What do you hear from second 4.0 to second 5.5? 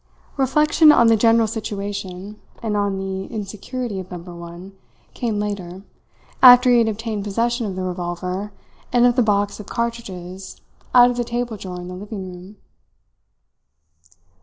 Number One, came